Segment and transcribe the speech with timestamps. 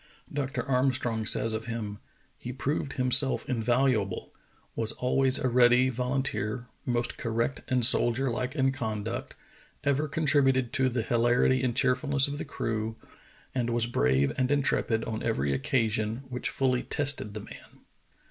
[0.33, 0.67] Dr.
[0.67, 1.99] Armstrong says of him:
[2.35, 4.33] "He proved himself invaluable,
[4.75, 9.35] was always a ready volun teer, most correct and soldier like in conduct,
[9.83, 13.03] ever con tributed to the hilarity and cheerfulness of the crew, and I lo True
[13.03, 13.85] Tales of Arctic Heroism was
[14.29, 17.81] brave and intrepid on every occasion, which fully tested the man.